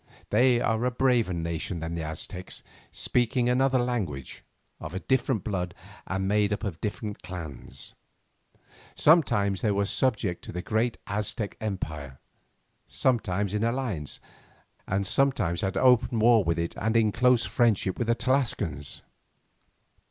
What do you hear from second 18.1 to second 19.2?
Tlascalans.